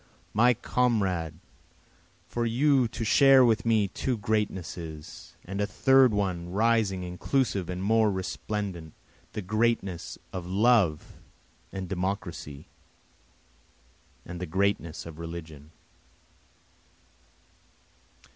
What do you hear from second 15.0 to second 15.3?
of